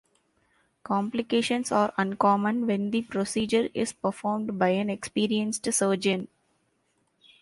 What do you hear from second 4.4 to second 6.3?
by an experienced surgeon.